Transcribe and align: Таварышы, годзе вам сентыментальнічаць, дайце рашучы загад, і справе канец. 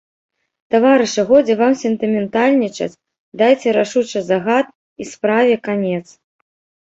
Таварышы, 0.75 1.21
годзе 1.31 1.53
вам 1.59 1.73
сентыментальнічаць, 1.81 2.97
дайце 3.41 3.67
рашучы 3.79 4.19
загад, 4.29 4.67
і 5.05 5.07
справе 5.13 5.53
канец. 5.69 6.03